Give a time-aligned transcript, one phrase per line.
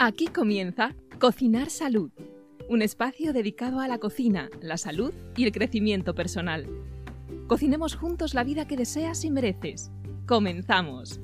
[0.00, 2.12] Aquí comienza Cocinar Salud,
[2.68, 6.68] un espacio dedicado a la cocina, la salud y el crecimiento personal.
[7.48, 9.90] Cocinemos juntos la vida que deseas y mereces.
[10.24, 11.18] Comenzamos.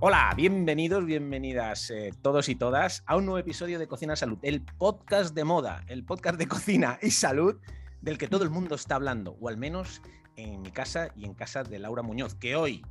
[0.00, 4.62] Hola, bienvenidos, bienvenidas eh, todos y todas a un nuevo episodio de Cocina Salud, el
[4.62, 7.60] podcast de moda, el podcast de cocina y salud
[8.00, 10.02] del que todo el mundo está hablando, o al menos
[10.36, 12.82] en mi casa y en casa de Laura Muñoz, que hoy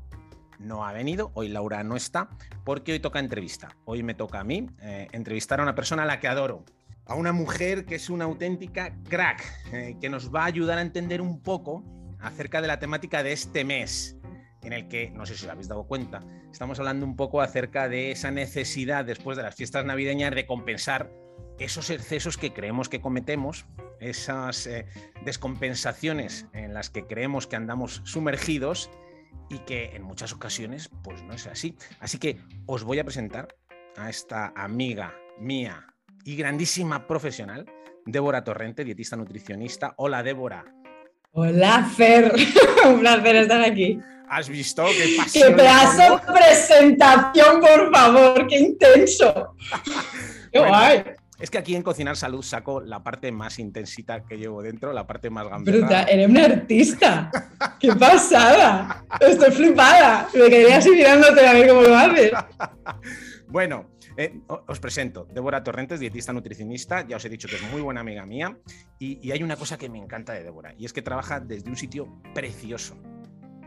[0.59, 2.30] no ha venido, hoy Laura no está,
[2.63, 3.76] porque hoy toca entrevista.
[3.86, 6.66] Hoy me toca a mí eh, entrevistar a una persona a la que adoro,
[7.05, 10.81] a una mujer que es una auténtica crack, eh, que nos va a ayudar a
[10.81, 11.84] entender un poco
[12.20, 14.17] acerca de la temática de este mes,
[14.62, 17.88] en el que, no sé si os habéis dado cuenta, estamos hablando un poco acerca
[17.88, 21.09] de esa necesidad después de las fiestas navideñas de compensar
[21.59, 23.66] esos excesos que creemos que cometemos,
[24.00, 24.86] esas eh,
[25.25, 28.89] descompensaciones en las que creemos que andamos sumergidos
[29.50, 31.75] y que en muchas ocasiones pues no es así.
[32.00, 33.56] Así que os voy a presentar
[33.97, 35.86] a esta amiga mía
[36.23, 37.66] y grandísima profesional,
[38.06, 39.94] Débora Torrente, dietista nutricionista.
[39.97, 40.66] Hola Débora.
[41.31, 42.34] Hola Fer,
[42.86, 44.00] un placer estar aquí.
[44.30, 45.50] ¿Has visto qué pasión?
[45.50, 48.47] ¡Qué pedazo de presentación, por favor!
[48.47, 49.56] ¡Qué intenso!
[50.52, 51.03] ¡Qué Bueno, guay!
[51.40, 55.08] Es que aquí en Cocinar Salud saco la parte más intensita que llevo dentro, la
[55.08, 56.02] parte más Bruta, gamberra.
[56.04, 57.31] eres una artista.
[57.80, 59.06] ¡Qué pasada!
[59.20, 60.28] Estoy flipada.
[60.34, 62.31] Me quedaría así mirándote a ver cómo lo haces.
[63.48, 65.26] Bueno, eh, os presento.
[65.34, 67.08] Débora Torrentes, dietista nutricionista.
[67.08, 68.58] Ya os he dicho que es muy buena amiga mía.
[69.00, 71.70] Y, y hay una cosa que me encanta de Débora, y es que trabaja desde
[71.70, 72.98] un sitio precioso.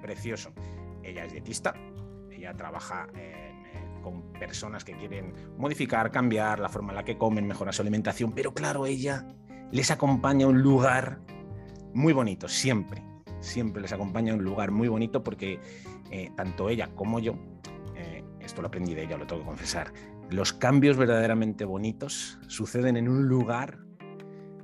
[0.02, 0.52] Precioso.
[1.02, 1.74] Ella es dietista,
[2.30, 3.51] ella trabaja eh,
[4.02, 8.32] con personas que quieren modificar, cambiar la forma en la que comen, mejorar su alimentación,
[8.32, 9.26] pero claro, ella
[9.70, 11.20] les acompaña a un lugar
[11.94, 13.02] muy bonito, siempre.
[13.40, 15.58] Siempre les acompaña a un lugar muy bonito porque
[16.10, 17.34] eh, tanto ella como yo,
[17.96, 19.92] eh, esto lo aprendí de ella, lo tengo que confesar,
[20.30, 23.78] los cambios verdaderamente bonitos suceden en un lugar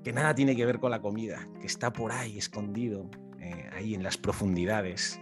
[0.04, 3.10] que nada tiene que ver con la comida, que está por ahí escondido,
[3.40, 5.20] eh, ahí en las profundidades.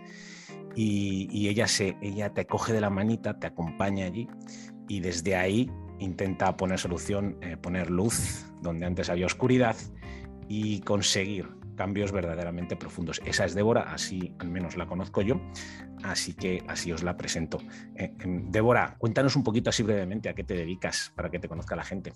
[0.79, 4.29] Y, ella, se, ella te coge de la manita, te acompaña allí
[4.89, 9.75] y desde ahí intenta poner solución, eh, poner luz donde antes había oscuridad
[10.49, 13.21] y conseguir cambios verdaderamente profundos.
[13.25, 15.41] Esa es Débora, así al menos la conozco yo,
[16.03, 17.59] así que así os la presento.
[17.95, 21.49] Eh, em, Débora, cuéntanos un poquito así brevemente a qué te dedicas para que te
[21.49, 22.13] conozca la gente.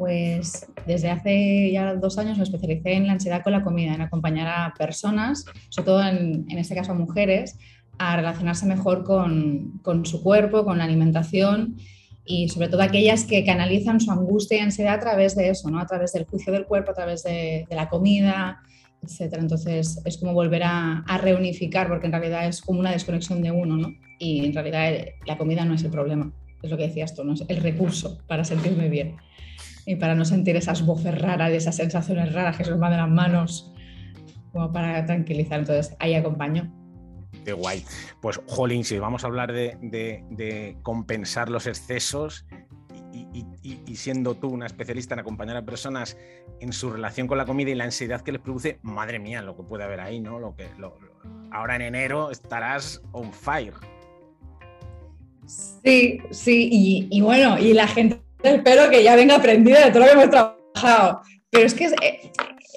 [0.00, 4.00] Pues desde hace ya dos años me especialicé en la ansiedad con la comida, en
[4.00, 7.58] acompañar a personas, sobre todo en, este caso a mujeres,
[7.98, 11.76] a relacionarse mejor con, su cuerpo, con la alimentación
[12.24, 15.78] y sobre todo aquellas que canalizan su angustia y ansiedad a través de eso, ¿no?
[15.78, 18.62] a través del juicio del cuerpo, a través de, la comida,
[19.02, 19.34] etc.
[19.38, 23.76] Entonces es como volver a, reunificar, porque en realidad es como una desconexión de uno,
[23.76, 23.92] ¿no?
[24.18, 24.94] y en realidad
[25.26, 26.32] la comida no es el problema,
[26.62, 27.34] es lo que decías tú, ¿no?
[27.34, 29.16] es el recurso para sentirme bien
[29.86, 32.98] y para no sentir esas voces raras, esas sensaciones raras que se nos van de
[32.98, 33.72] las manos,
[34.52, 35.60] como para tranquilizar.
[35.60, 36.72] Entonces ahí acompaño.
[37.44, 37.84] Qué guay.
[38.20, 42.46] Pues, jolín, si vamos a hablar de, de, de compensar los excesos
[43.12, 46.16] y, y, y, y, siendo tú una especialista en acompañar a personas
[46.60, 49.56] en su relación con la comida y la ansiedad que les produce, madre mía, lo
[49.56, 50.38] que puede haber ahí, ¿no?
[50.38, 51.12] Lo que, lo, lo,
[51.50, 53.74] ahora en enero estarás on fire.
[55.46, 60.00] Sí, sí, y, y bueno, y la gente espero que ya venga aprendida de todo
[60.00, 61.20] lo que hemos trabajado.
[61.50, 61.94] Pero es que es,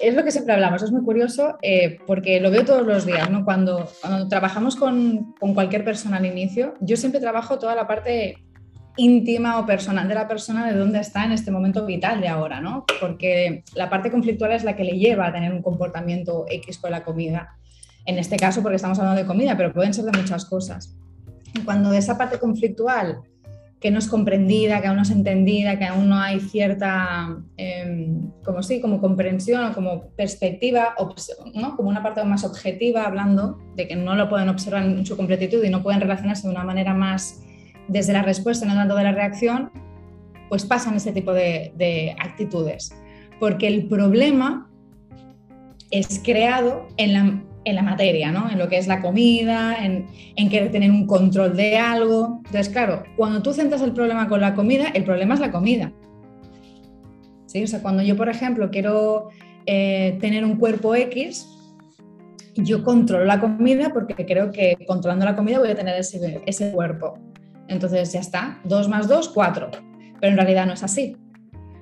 [0.02, 3.30] es lo que siempre hablamos, es muy curioso eh, porque lo veo todos los días,
[3.30, 3.44] ¿no?
[3.44, 8.44] Cuando, cuando trabajamos con, con, cualquier persona al inicio, yo siempre trabajo toda la parte
[8.96, 12.60] íntima o personal de la persona de dónde está en este momento vital de ahora,
[12.60, 12.84] ¿no?
[13.00, 16.90] Porque la parte conflictual es la que le lleva a tener un comportamiento X con
[16.90, 17.56] la comida.
[18.06, 20.96] En este caso, porque estamos hablando de comida, pero pueden ser de muchas cosas.
[21.64, 23.20] Cuando esa parte conflictual
[23.84, 28.16] que no es comprendida, que aún no es entendida, que aún no hay cierta, eh,
[28.42, 33.94] como sí, como comprensión o como perspectiva, como una parte más objetiva, hablando de que
[33.94, 37.42] no lo pueden observar en su completitud y no pueden relacionarse de una manera más
[37.86, 39.70] desde la respuesta, no tanto de la reacción,
[40.48, 42.90] pues pasan ese tipo de actitudes.
[43.38, 44.70] Porque el problema
[45.90, 48.50] es creado en la, en la materia, ¿no?
[48.50, 50.06] en lo que es la comida, en,
[50.48, 52.40] querer tener un control de algo.
[52.46, 55.92] Entonces, claro, cuando tú centras el problema con la comida, el problema es la comida.
[57.46, 57.62] ¿Sí?
[57.62, 59.28] O sea, cuando yo, por ejemplo, quiero
[59.66, 61.48] eh, tener un cuerpo X,
[62.56, 66.70] yo controlo la comida porque creo que controlando la comida voy a tener ese, ese
[66.72, 67.18] cuerpo.
[67.68, 69.70] Entonces ya está, 2 más 2, 4.
[70.20, 71.16] Pero en realidad no es así.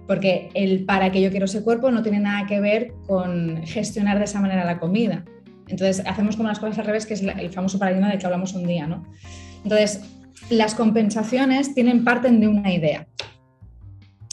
[0.06, 4.18] Porque el para que yo quiero ese cuerpo no tiene nada que ver con gestionar
[4.18, 5.24] de esa manera la comida.
[5.68, 8.54] Entonces, hacemos como las cosas al revés, que es el famoso paradigma del que hablamos
[8.54, 9.04] un día, ¿no?
[9.62, 10.00] Entonces,
[10.50, 13.06] las compensaciones tienen parte de una idea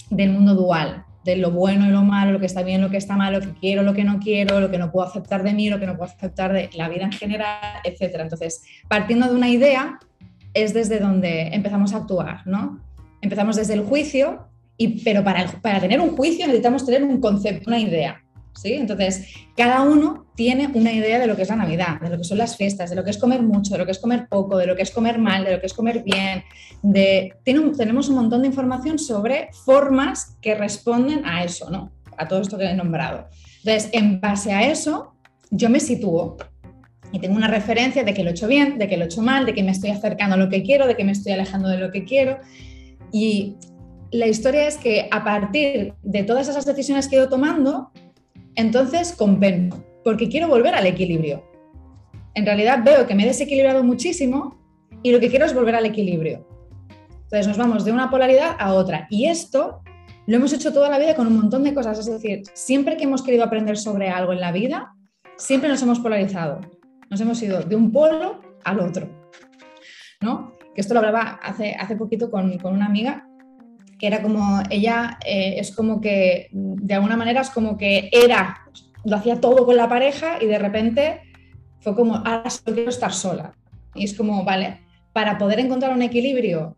[0.10, 2.98] del mundo dual, de lo bueno y lo malo, lo que está bien, lo que
[2.98, 5.54] está mal, lo que quiero, lo que no quiero, lo que no puedo aceptar de
[5.54, 8.16] mí, lo que no puedo aceptar de la vida en general, etc.
[8.20, 10.00] Entonces, partiendo de una idea,
[10.54, 12.80] es desde donde empezamos a actuar, ¿no?
[13.22, 14.48] Empezamos desde el juicio,
[14.78, 18.24] y, pero para, para tener un juicio necesitamos tener un concepto, una idea.
[18.56, 18.74] ¿Sí?
[18.74, 22.24] Entonces, cada uno tiene una idea de lo que es la Navidad, de lo que
[22.24, 24.58] son las fiestas, de lo que es comer mucho, de lo que es comer poco,
[24.58, 26.44] de lo que es comer mal, de lo que es comer bien.
[26.82, 31.92] De, tenemos un montón de información sobre formas que responden a eso, ¿no?
[32.18, 33.30] A todo esto que he nombrado.
[33.64, 35.14] Entonces, en base a eso,
[35.52, 36.38] yo me sitúo
[37.12, 39.22] y tengo una referencia de que lo he hecho bien, de que lo he hecho
[39.22, 41.70] mal, de que me estoy acercando a lo que quiero, de que me estoy alejando
[41.70, 42.40] de lo que quiero.
[43.12, 43.56] Y
[44.12, 47.92] la historia es que a partir de todas esas decisiones que he ido tomando,
[48.60, 51.44] entonces compenso, porque quiero volver al equilibrio.
[52.36, 54.58] En realidad veo que me he desequilibrado muchísimo
[55.04, 56.48] y lo que quiero es volver al equilibrio.
[57.24, 59.08] Entonces nos vamos de una polaridad a otra.
[59.10, 59.82] Y esto
[60.28, 62.00] lo hemos hecho toda la vida con un montón de cosas.
[62.00, 64.94] Es decir, siempre que hemos querido aprender sobre algo en la vida,
[65.38, 66.62] siempre nos hemos polarizado
[67.10, 69.10] nos hemos ido de un polo al otro.
[70.22, 70.54] ¿no?
[70.76, 73.28] Que esto lo hablaba hace, hace poquito con, una amiga,
[74.00, 78.62] que era como, ella eh, es como que, de alguna manera es como que era,
[79.04, 81.22] lo hacía todo con la pareja y de repente
[81.82, 83.54] fue como, ahora solo quiero estar sola.
[83.94, 84.80] Y es como, vale,
[85.12, 86.78] para poder encontrar un equilibrio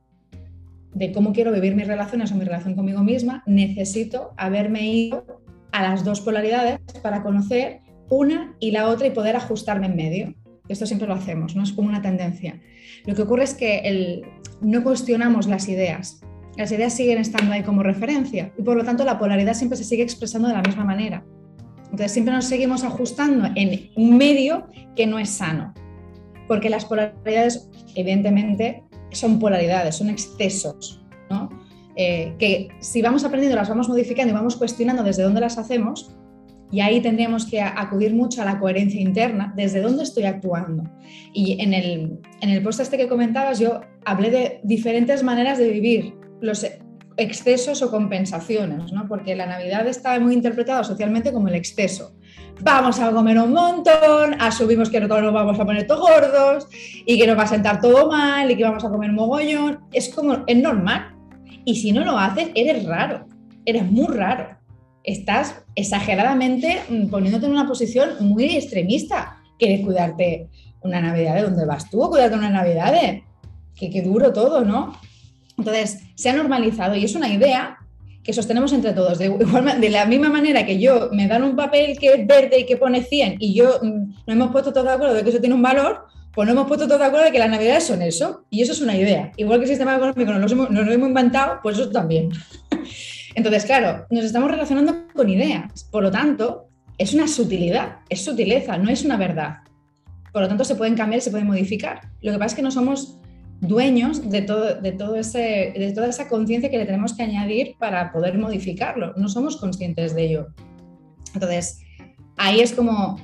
[0.93, 5.25] de cómo quiero vivir mis relaciones o mi relación conmigo misma, necesito haberme ido
[5.71, 10.35] a las dos polaridades para conocer una y la otra y poder ajustarme en medio.
[10.67, 11.63] Esto siempre lo hacemos, ¿no?
[11.63, 12.59] Es como una tendencia.
[13.05, 14.25] Lo que ocurre es que el,
[14.61, 16.21] no cuestionamos las ideas.
[16.57, 19.83] Las ideas siguen estando ahí como referencia y por lo tanto la polaridad siempre se
[19.83, 21.23] sigue expresando de la misma manera.
[21.85, 25.73] Entonces siempre nos seguimos ajustando en un medio que no es sano.
[26.47, 31.49] Porque las polaridades, evidentemente, son polaridades, son excesos, ¿no?
[31.95, 36.15] Eh, que si vamos aprendiendo, las vamos modificando y vamos cuestionando desde dónde las hacemos,
[36.71, 40.83] y ahí tendríamos que acudir mucho a la coherencia interna, desde dónde estoy actuando.
[41.33, 45.69] Y en el, en el post este que comentabas, yo hablé de diferentes maneras de
[45.69, 46.65] vivir los
[47.17, 49.07] excesos o compensaciones, ¿no?
[49.07, 52.15] porque la Navidad está muy interpretada socialmente como el exceso.
[52.61, 56.67] Vamos a comer un montón, asumimos que no nos vamos a poner todos gordos
[57.05, 59.79] y que nos va a sentar todo mal y que vamos a comer mogollón.
[59.91, 61.15] Es como, es normal.
[61.65, 63.27] Y si no lo haces, eres raro,
[63.65, 64.61] eres muy raro
[65.03, 69.37] estás exageradamente mm, poniéndote en una posición muy extremista.
[69.57, 70.49] Quieres cuidarte
[70.81, 73.23] una Navidad de dónde vas tú, cuidarte una Navidad de
[73.75, 74.93] que, duro todo, ¿no?
[75.57, 77.79] Entonces, se ha normalizado y es una idea
[78.23, 79.17] que sostenemos entre todos.
[79.17, 82.77] De, la misma manera que yo me dan un papel que es verde y que
[82.77, 85.55] pone 100 y yo mm, no hemos puesto todo de acuerdo de que eso tiene
[85.55, 88.45] un valor, pues no hemos puesto todo de acuerdo de que las navidades son eso.
[88.51, 89.31] Y eso es una idea.
[89.35, 92.29] Igual que el sistema económico nos lo hemos, hemos inventado, pues eso también.
[93.35, 95.85] Entonces, claro, nos estamos relacionando con ideas.
[95.85, 96.67] Por lo tanto,
[96.99, 99.57] es una sutilidad, es sutileza, no es una verdad.
[100.31, 102.01] Por lo tanto, se pueden cambiar, se pueden modificar.
[102.21, 103.17] Lo que pasa es que no somos
[103.61, 107.75] dueños de, todo, de, todo ese, de toda esa conciencia que le tenemos que añadir
[107.77, 109.13] para poder modificarlo.
[109.15, 110.47] No somos conscientes de ello.
[111.33, 111.79] Entonces,
[112.37, 113.17] ahí es como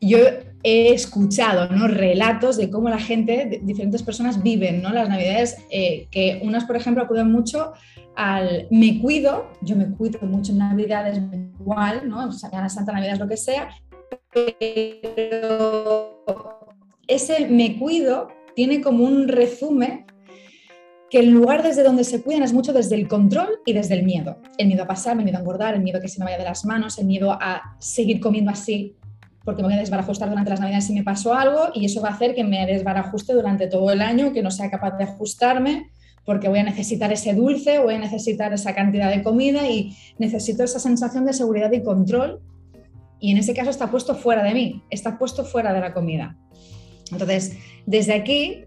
[0.00, 0.18] yo
[0.62, 1.88] he escuchado ¿no?
[1.88, 4.92] relatos de cómo la gente, diferentes personas viven ¿no?
[4.92, 7.72] las navidades, eh, que unas, por ejemplo, acuden mucho
[8.16, 11.20] al me cuido, yo me cuido mucho en navidades,
[11.60, 12.32] igual, ¿no?
[12.32, 13.68] Semana Santa, Navidad, lo que sea,
[14.32, 16.24] pero
[17.06, 20.06] ese me cuido tiene como un resumen
[21.10, 24.02] que el lugar desde donde se cuidan es mucho desde el control y desde el
[24.02, 24.38] miedo.
[24.58, 26.38] El miedo a pasar, el miedo a engordar, el miedo a que se me vaya
[26.38, 28.96] de las manos, el miedo a seguir comiendo así
[29.44, 32.08] porque me voy a desbarajustar durante las navidades si me pasó algo y eso va
[32.08, 35.92] a hacer que me desbarajuste durante todo el año, que no sea capaz de ajustarme
[36.24, 40.64] porque voy a necesitar ese dulce, voy a necesitar esa cantidad de comida y necesito
[40.64, 42.40] esa sensación de seguridad y control.
[43.20, 46.36] Y en ese caso está puesto fuera de mí, está puesto fuera de la comida.
[47.10, 48.64] Entonces, desde aquí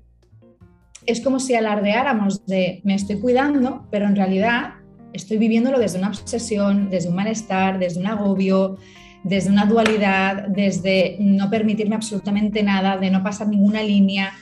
[1.06, 4.76] es como si alardeáramos de me estoy cuidando, pero en realidad
[5.14, 8.78] estoy viviéndolo desde una obsesión, desde un malestar, desde un agobio,
[9.24, 14.34] desde una dualidad, desde no permitirme absolutamente nada, de no pasar ninguna línea,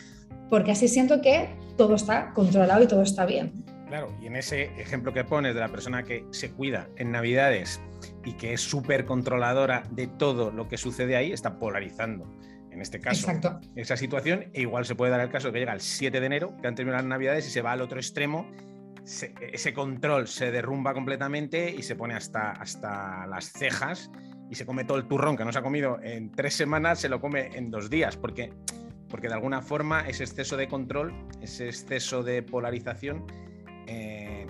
[0.50, 3.51] porque así siento que todo está controlado y todo está bien.
[3.88, 7.80] Claro, y en ese ejemplo que pones de la persona que se cuida en Navidades
[8.25, 12.25] y que es súper controladora de todo lo que sucede ahí, está polarizando.
[12.77, 13.27] En este caso,
[13.75, 16.25] esa situación, e igual se puede dar el caso de que llega el 7 de
[16.25, 18.48] enero, que han terminado las Navidades y se va al otro extremo
[19.53, 24.12] ese control se derrumba completamente y se pone hasta, hasta las cejas
[24.50, 27.07] y se come todo el turrón que no se ha comido en tres semanas, se
[27.07, 28.53] lo come en dos días, porque,
[29.10, 33.25] porque de alguna forma ese exceso de control, ese exceso de polarización
[33.88, 34.46] eh,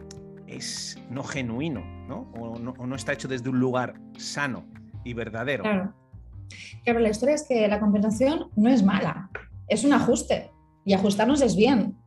[0.48, 2.32] es no genuino, ¿no?
[2.36, 2.96] O, ¿no?
[2.96, 4.68] está hecho desde un lugar sano
[5.04, 5.64] y verdadero.
[5.64, 5.94] Claro.
[6.84, 9.30] Claro, la historia es que la compensación no es mala,
[9.68, 10.52] es un ajuste
[10.86, 11.98] y ajustarnos es bien.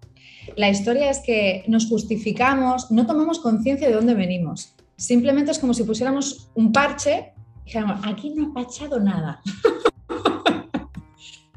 [0.56, 4.74] La historia es que nos justificamos, no tomamos conciencia de dónde venimos.
[4.96, 7.32] Simplemente es como si pusiéramos un parche
[7.62, 9.40] y dijéramos, aquí no ha pachado nada.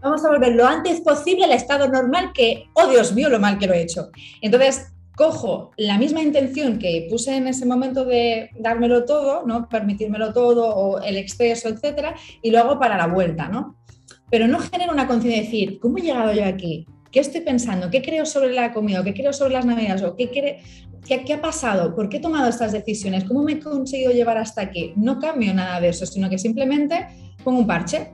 [0.01, 3.57] Vamos a volver lo antes posible al estado normal que, oh Dios mío, lo mal
[3.57, 4.09] que lo he hecho.
[4.41, 9.69] Entonces, cojo la misma intención que puse en ese momento de dármelo todo, ¿no?
[9.69, 13.77] Permitírmelo todo o el exceso, etcétera, y lo hago para la vuelta, ¿no?
[14.29, 16.87] Pero no genero una conciencia de decir, ¿cómo he llegado yo aquí?
[17.11, 17.91] ¿Qué estoy pensando?
[17.91, 19.03] ¿Qué creo sobre la comida?
[19.03, 20.01] ¿Qué creo sobre las navidades?
[20.01, 20.31] ¿O qué,
[21.05, 21.93] qué, ha pasado?
[21.93, 23.25] ¿Por qué he tomado estas decisiones?
[23.25, 24.93] ¿Cómo me he conseguido llevar hasta aquí?
[24.95, 27.05] No cambio nada de eso, sino que simplemente
[27.43, 28.13] pongo un parche.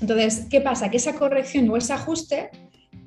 [0.00, 0.90] Entonces, ¿qué pasa?
[0.90, 2.50] Que esa corrección o ese ajuste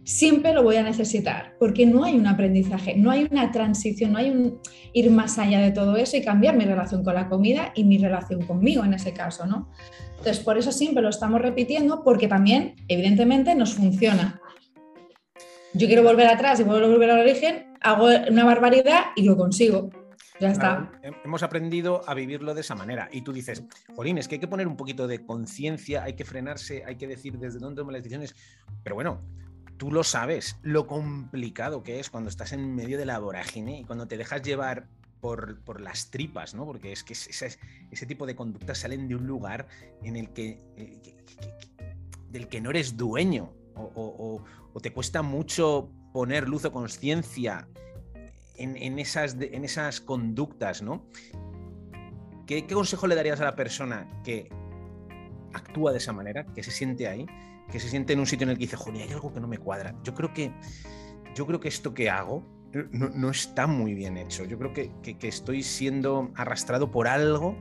[0.03, 4.17] siempre lo voy a necesitar, porque no hay un aprendizaje, no hay una transición, no
[4.17, 4.59] hay un
[4.93, 7.97] ir más allá de todo eso y cambiar mi relación con la comida y mi
[7.97, 9.69] relación conmigo en ese caso, ¿no?
[10.17, 14.39] Entonces, por eso siempre lo estamos repitiendo, porque también, evidentemente, nos funciona
[15.75, 19.89] yo quiero volver atrás y vuelvo volver al origen, hago una barbaridad y lo consigo.
[20.39, 20.91] Ya está.
[21.23, 23.07] hemos aprendido a vivirlo de esa manera.
[23.11, 23.63] Y tú dices,
[23.95, 27.07] Jolín, es que hay que poner un poquito de conciencia, hay que frenarse, hay que
[27.07, 28.35] decir desde dónde tomo las decisiones.
[28.83, 29.21] Pero bueno,
[29.77, 33.83] tú lo sabes, lo complicado que es cuando estás en medio de la vorágine y
[33.83, 34.87] cuando te dejas llevar
[35.23, 36.65] por, las tripas, ¿no?
[36.65, 39.67] Porque es que ese, tipo de conductas salen de un lugar
[40.03, 41.15] en el que, eh,
[42.29, 44.41] del que no eres dueño o,
[44.81, 47.67] te cuesta mucho poner luz o conciencia
[48.55, 51.05] en, esas, en esas conductas, ¿no?
[52.45, 54.49] ¿Qué, consejo le darías a la persona que
[55.53, 57.25] actúa de esa manera, que se siente ahí,
[57.71, 59.47] que se siente en un sitio en el que dice, joder, hay algo que no
[59.47, 59.95] me cuadra?
[60.03, 60.51] Yo creo que,
[61.35, 62.43] yo creo que esto que hago
[62.91, 64.45] no, está muy bien hecho.
[64.45, 67.55] Yo creo que, que estoy siendo arrastrado por algo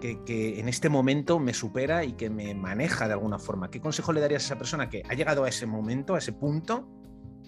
[0.00, 3.70] que, en este momento me supera y que me maneja de alguna forma.
[3.70, 6.32] ¿Qué consejo le darías a esa persona que ha llegado a ese momento, a ese
[6.32, 6.88] punto,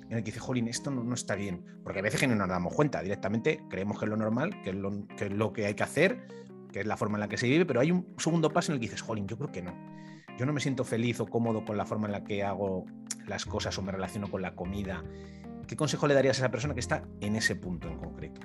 [0.08, 1.64] en el que dice, jolín, esto no, está bien?
[1.82, 4.70] Porque a veces que no nos damos cuenta, directamente creemos que es lo normal, que
[4.70, 6.26] es lo, que es lo que hay que hacer,
[6.72, 8.74] que es la forma en la que se vive, pero hay un segundo paso en
[8.74, 9.74] el que dices, jolín, yo creo que no.
[10.38, 12.86] Yo no me siento feliz o cómodo con la forma en la que hago
[13.26, 15.04] las cosas o me relaciono con la comida.
[15.66, 18.40] ¿Qué consejo le darías a esa persona que está en ese punto en concreto?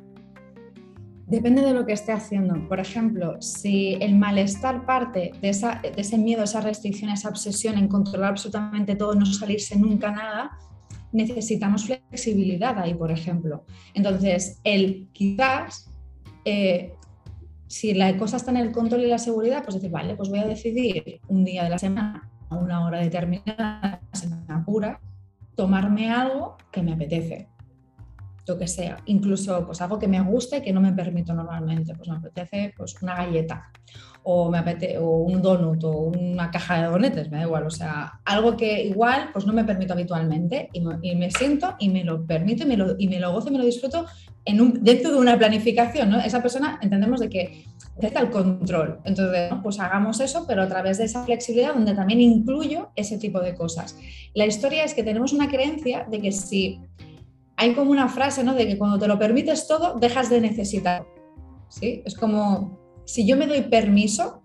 [1.27, 2.55] Depende de lo que esté haciendo.
[2.69, 8.31] Por ejemplo, si el malestar parte de, ese miedo, esa restricción, esa obsesión en controlar
[8.31, 10.57] absolutamente todo, no salirse nunca nada,
[11.12, 13.65] necesitamos flexibilidad ahí, por ejemplo.
[13.93, 15.91] Entonces, el quizás,
[16.46, 16.93] eh,
[17.67, 20.39] si la cosa está en el control y la seguridad, pues decir, vale, pues voy
[20.39, 25.00] a decidir un día de la semana, a una hora determinada, semana pura,
[25.55, 27.47] tomarme algo que me apetece
[28.47, 32.07] lo que sea, incluso pues algo que me guste que no me permito normalmente, pues
[32.09, 33.71] me apetece pues una galleta
[34.23, 37.69] o me apetece o un donut o una caja de donetes, me da igual, o
[37.69, 42.25] sea, algo que igual pues no me permito habitualmente y me, siento y me lo
[42.25, 44.05] permito y me lo, y me lo gozo y me lo disfruto
[44.45, 46.19] dentro de una planificación, ¿no?
[46.19, 50.97] Esa persona entendemos de que necesita el control, entonces pues hagamos eso, pero a través
[50.97, 53.97] de esa flexibilidad donde también incluyo ese tipo de cosas.
[54.33, 56.79] La historia es que tenemos una creencia de que si
[57.57, 58.53] hay como una frase, ¿no?
[58.53, 61.05] De que cuando te lo permites todo, dejas de necesitar.
[61.69, 62.01] ¿Sí?
[62.05, 64.43] Es como, si yo me doy permiso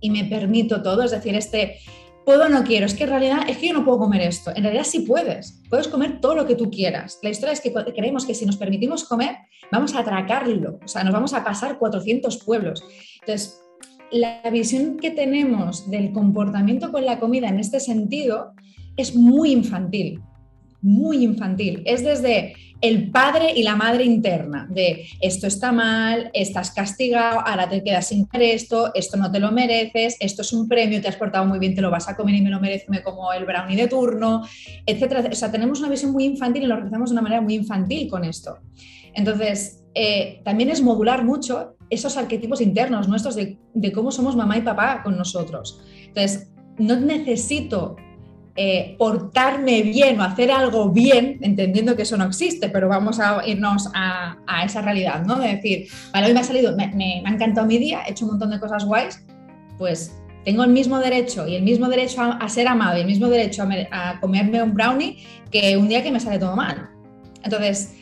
[0.00, 1.78] y me permito todo, es decir, este,
[2.24, 4.50] puedo no quiero, es que en realidad es que yo no puedo comer esto.
[4.56, 7.18] En realidad sí puedes, puedes comer todo lo que tú quieras.
[7.22, 9.36] La historia es que creemos que si nos permitimos comer,
[9.70, 12.82] vamos a atracarlo, o sea, nos vamos a pasar 400 pueblos.
[13.20, 13.60] Entonces,
[14.10, 18.52] la visión que tenemos del comportamiento con la comida en este sentido
[18.96, 20.20] es muy infantil
[20.82, 21.82] muy infantil.
[21.86, 27.68] Es desde el padre y la madre interna, de esto está mal, estás castigado, ahora
[27.68, 31.14] te quedas sin esto, esto no te lo mereces, esto es un premio, te has
[31.14, 33.44] portado muy bien, te lo vas a comer y me lo merece, me como el
[33.44, 34.42] brownie de turno,
[34.84, 35.22] etcétera.
[35.30, 38.10] O sea, tenemos una visión muy infantil y lo realizamos de una manera muy infantil
[38.10, 38.58] con esto.
[39.14, 44.58] Entonces, eh, también es modular mucho esos arquetipos internos nuestros de, de cómo somos mamá
[44.58, 45.80] y papá con nosotros.
[46.08, 47.96] Entonces, no necesito
[48.54, 53.46] eh, portarme bien o hacer algo bien, entendiendo que eso no existe, pero vamos a
[53.46, 55.38] irnos a, esa realidad, ¿no?
[55.38, 58.32] De decir, vale, hoy me ha salido, me, ha encantado mi día, he hecho un
[58.32, 59.24] montón de cosas guays,
[59.78, 63.28] pues tengo el mismo derecho y el mismo derecho a, ser amado y el mismo
[63.28, 65.16] derecho a, comerme un brownie
[65.50, 66.90] que un día que me sale todo mal.
[67.42, 67.96] Entonces,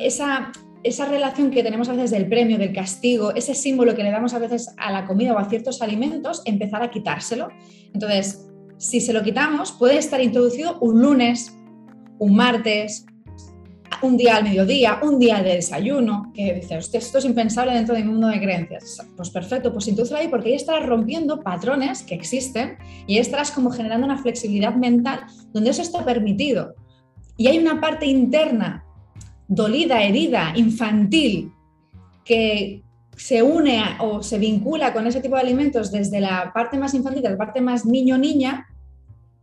[0.00, 4.10] esa, esa relación que tenemos a veces del premio, del castigo, ese símbolo que le
[4.10, 7.48] damos a veces a la comida o a ciertos alimentos, empezar a quitárselo.
[7.92, 8.46] Entonces,
[8.78, 11.56] si se lo quitamos, puede estar introducido un lunes,
[12.18, 13.06] un martes,
[14.02, 18.02] un día al mediodía, un día de desayuno, que dices, esto es impensable dentro de
[18.02, 19.00] mi mundo de creencias.
[19.16, 22.76] Pues perfecto, pues introducirlo ahí porque ahí estarás rompiendo patrones que existen
[23.06, 25.20] y ahí estarás como generando una flexibilidad mental
[25.52, 26.74] donde eso está permitido.
[27.36, 28.84] Y hay una parte interna,
[29.48, 31.50] dolida, herida, infantil,
[32.24, 32.83] que
[33.16, 37.22] se une o se vincula con ese tipo de alimentos desde la parte más infantil,
[37.22, 38.66] la parte más niño-niña,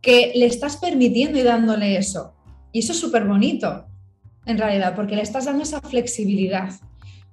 [0.00, 2.34] que le estás permitiendo y dándole eso.
[2.72, 3.86] Y eso es súper bonito,
[4.46, 6.70] en realidad, porque le estás dando esa flexibilidad.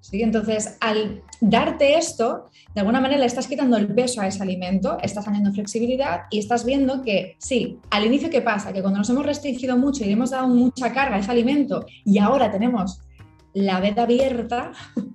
[0.01, 0.21] ¿sí?
[0.21, 4.97] Entonces, al darte esto, de alguna manera le estás quitando el peso a ese alimento,
[5.01, 8.71] estás añadiendo flexibilidad y estás viendo que, sí, al inicio, ¿qué pasa?
[8.71, 11.85] Que cuando nos hemos restringido mucho y le hemos dado mucha carga a ese alimento
[12.05, 13.01] y ahora tenemos
[13.53, 14.71] la veda abierta,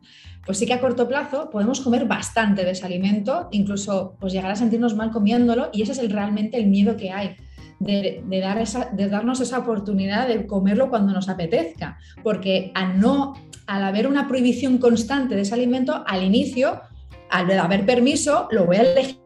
[0.45, 4.51] pues sí que a corto plazo podemos comer bastante de ese alimento, incluso pues llegar
[4.51, 7.37] a sentirnos mal comiéndolo y ese es el, realmente el miedo que hay.
[7.81, 13.35] De, dar esa, de darnos esa oportunidad de comerlo cuando nos apetezca, porque al no,
[13.67, 16.81] al haber una prohibición constante de ese alimento, al inicio,
[17.29, 19.21] al haber permiso, lo voy a elegir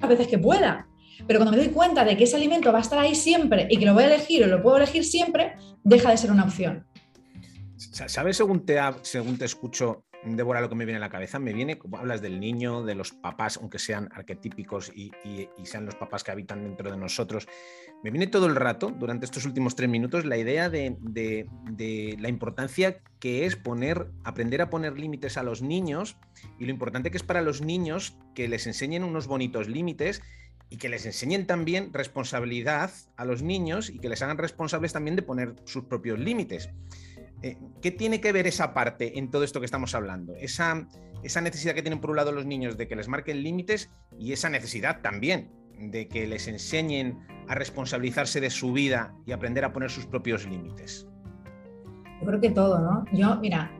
[0.00, 0.86] a veces que pueda.
[1.26, 3.78] Pero cuando me doy cuenta de que ese alimento va a estar ahí siempre y
[3.78, 6.86] que lo voy a elegir o lo puedo elegir siempre, deja de ser una opción.
[7.76, 11.52] ¿Sabes según te, según te escucho Débora, lo que me viene a la cabeza, me
[11.52, 15.12] viene, como hablas del niño, de los papás, aunque sean arquetípicos y,
[15.64, 17.46] sean los papás que habitan dentro de nosotros,
[18.02, 21.46] me viene todo el rato, durante estos últimos tres minutos, la idea de,
[22.18, 26.16] la importancia que es poner, aprender a poner límites a los niños
[26.58, 30.22] y lo importante que es para los niños que les enseñen unos bonitos límites
[30.70, 35.16] y que les enseñen también responsabilidad a los niños y que les hagan responsables también
[35.16, 36.70] de poner sus propios límites.
[37.44, 40.34] Eh, ¿Qué tiene que ver esa parte en todo esto que estamos hablando?
[40.34, 40.88] Esa,
[41.42, 44.48] necesidad que tienen por un lado los niños de que les marquen límites y esa
[44.48, 49.90] necesidad también de que les enseñen a responsabilizarse de su vida y aprender a poner
[49.90, 51.06] sus propios límites.
[52.20, 53.04] Yo creo que todo, ¿no?
[53.12, 53.70] Yo, mira,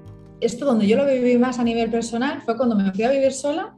[0.42, 3.32] esto donde yo lo viví más a nivel personal fue cuando me fui a vivir
[3.32, 3.74] sola,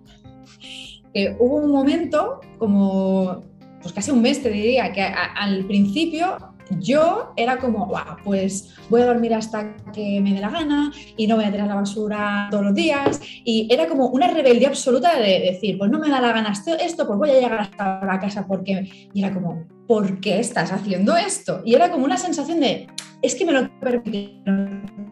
[1.15, 3.45] que hubo un momento, como
[3.81, 7.93] pues casi un mes te diría, que al principio yo era como,
[8.25, 11.69] pues voy a dormir hasta que me dé la gana y no voy a tirar
[11.69, 13.21] la basura todos los días.
[13.45, 17.07] Y era como una rebeldía absoluta de decir, pues no me da la gana esto,
[17.07, 19.09] pues voy a llegar hasta la casa porque...
[19.13, 21.63] Y era como, ¿por qué estás haciendo esto?
[21.65, 22.89] Y era como una sensación de,
[23.23, 23.69] es que me lo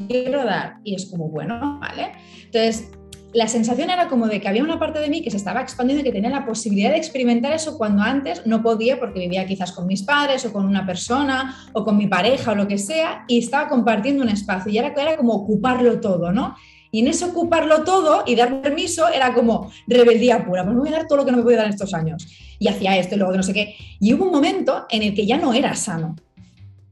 [0.09, 0.77] quiero dar.
[0.85, 2.13] Y es como, bueno, ¿vale?
[2.45, 2.91] Entonces,
[3.35, 6.01] la sensación era como de que había una parte de mí que se estaba expandiendo
[6.01, 9.73] y que tenía la posibilidad de experimentar eso cuando antes no podía porque vivía quizás
[9.73, 13.25] con mis padres o con una persona o con mi pareja o lo que sea
[13.27, 16.55] y estaba compartiendo un espacio y era, era como ocuparlo todo, ¿no?
[16.93, 20.91] Y en ese ocuparlo todo y dar permiso era como rebeldía pura, pues me voy
[20.91, 22.25] a dar todo lo que no me voy a dar en estos años.
[22.61, 23.75] Y hacía esto y luego de no sé qué.
[23.99, 26.15] Y hubo un momento en el que ya no era sano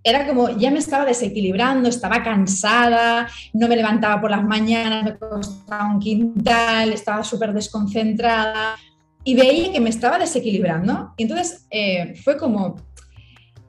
[0.05, 5.17] era como, ya me estaba desequilibrando, estaba cansada, no me levantaba por las mañanas, me
[5.17, 8.77] costaba un quintal, estaba súper desconcentrada
[9.25, 11.15] y veía que me estaba desequilibrando.
[11.17, 12.77] Y entonces eh, fue como,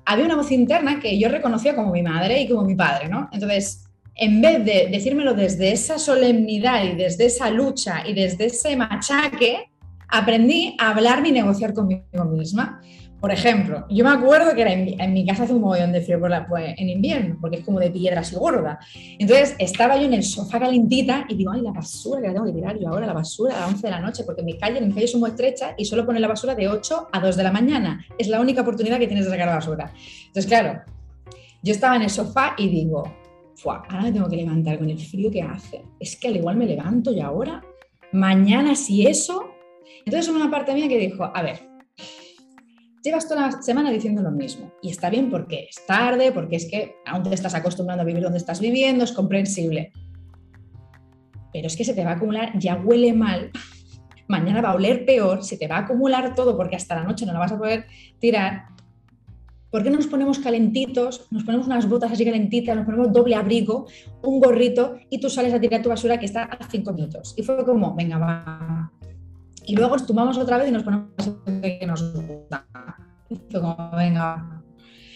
[0.05, 3.29] había una voz interna que yo reconocía como mi madre y como mi padre, ¿no?
[3.31, 3.83] Entonces,
[4.15, 9.69] en vez de decírmelo desde esa solemnidad y desde esa lucha y desde ese machaque,
[10.07, 12.81] aprendí a hablar y negociar conmigo misma.
[13.23, 16.19] Por ejemplo, yo me acuerdo que era en, mi casa hace un mogollón de frío
[16.49, 18.77] pues, en invierno, porque es como de piedra así gorda.
[19.17, 22.47] Entonces estaba yo en el sofá calentita y digo, ay, la basura que la tengo
[22.47, 24.81] que tirar yo ahora, la basura a las 11 de la noche, porque mi calle,
[24.81, 27.43] mi calle es muy estrecha y solo pone la basura de 8 a 2 de
[27.43, 28.05] la mañana.
[28.17, 29.93] Es la única oportunidad que tienes de sacar la basura.
[30.27, 30.81] Entonces, claro,
[31.61, 33.05] yo estaba en el sofá y digo,
[33.63, 35.81] ahora me tengo que levantar con el frío que hace.
[35.97, 37.63] Es que al igual me levanto y ahora,
[38.11, 39.45] mañana si eso.
[40.05, 41.72] Entonces, una parte mía que dijo, a ver,
[43.03, 44.71] llevas toda la semana diciendo lo mismo.
[44.81, 48.23] Y está bien porque es tarde, porque es que aún te estás acostumbrando a vivir
[48.23, 49.91] donde estás viviendo, es comprensible.
[51.51, 53.51] Pero es que se te va a acumular, ya huele mal,
[54.27, 57.25] mañana va a oler peor, se te va a acumular todo porque hasta la noche
[57.25, 57.85] no la vas a poder
[58.19, 58.65] tirar.
[59.69, 63.35] ¿Por qué no nos ponemos calentitos, nos ponemos unas botas así calentitas, nos ponemos doble
[63.35, 63.87] abrigo,
[64.21, 67.33] un gorrito y tú sales a tirar tu basura que está a cinco minutos?
[67.37, 68.91] Y fue como, venga, va,
[69.65, 71.09] y luego nos tomamos otra vez y nos ponemos
[71.45, 72.65] que nos gusta.
[73.53, 74.61] como, venga.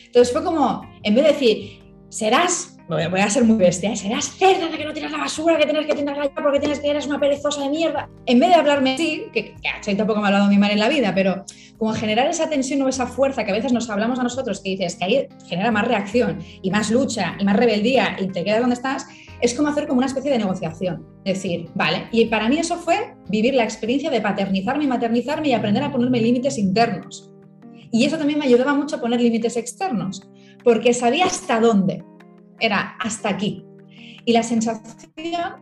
[0.06, 1.80] Entonces fue como, en vez de decir,
[2.10, 5.66] serás, voy a ser muy bestia, serás cerda de que no tiras la basura, que
[5.66, 8.10] tienes que tirarla ya porque tienes que eres una perezosa de mierda.
[8.26, 10.90] En vez de hablarme así, que, que tampoco me ha hablado mi madre en la
[10.90, 11.44] vida, pero
[11.78, 14.72] como generar esa tensión o esa fuerza que a veces nos hablamos a nosotros, que
[14.72, 18.62] dices que ahí genera más reacción y más lucha y más rebeldía y te quedas
[18.62, 19.06] donde estás,
[19.42, 21.06] es como hacer como una especie de negociación.
[21.24, 25.54] Decir, vale, y para mí eso fue vivir la experiencia de paternizarme y maternizarme y
[25.54, 27.32] aprender a ponerme límites internos.
[27.92, 30.28] Y eso también me ayudaba mucho a poner límites externos,
[30.64, 32.04] porque sabía hasta dónde.
[32.60, 33.64] Era hasta aquí.
[34.26, 34.92] Y la sensación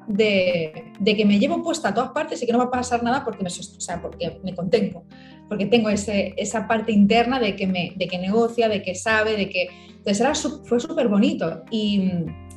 [0.07, 3.23] de, que me llevo puesta a todas partes y que no va a pasar nada
[3.23, 5.03] porque me, o sea, porque me contengo,
[5.47, 9.37] porque tengo ese, esa parte interna de que, me, de que negocia, de que sabe,
[9.37, 9.69] de que...
[9.97, 10.33] Entonces era,
[10.63, 11.63] fue súper bonito.
[11.69, 12.11] Y,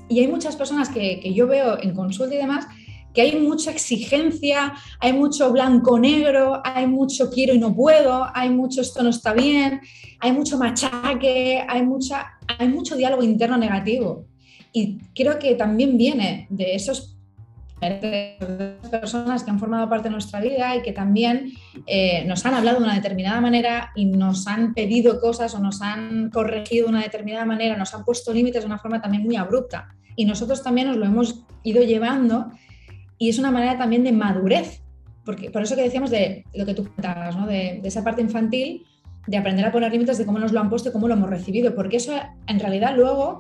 [0.08, 2.66] y, hay muchas personas que, que yo veo en consulta y demás
[3.14, 8.80] que hay mucha exigencia, hay mucho blanco-negro, hay mucho quiero y no puedo, hay mucho
[8.80, 9.80] esto no está bien,
[10.20, 14.26] hay mucho machaque, hay, mucha, hay mucho diálogo interno negativo.
[14.72, 17.16] Y creo que también viene de esos
[18.90, 21.52] personas que han formado parte de nuestra vida y que también
[21.86, 25.80] eh, nos han hablado de una determinada manera y nos han pedido cosas o nos
[25.80, 29.36] han corregido de una determinada manera, nos han puesto límites de una forma también muy
[29.36, 29.94] abrupta.
[30.18, 32.50] Y nosotros también nos lo hemos ido llevando
[33.18, 34.82] y es una manera también de madurez,
[35.24, 37.46] porque por eso que decíamos de lo que tú comentabas, ¿no?
[37.46, 38.84] de, esa parte infantil,
[39.28, 41.30] de aprender a poner límites de cómo nos lo han puesto y cómo lo hemos
[41.30, 42.14] recibido, porque eso
[42.48, 43.38] en realidad luego